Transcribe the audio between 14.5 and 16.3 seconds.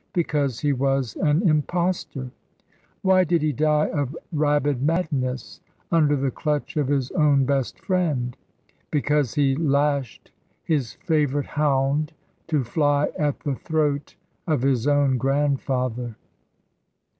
his own grandfather.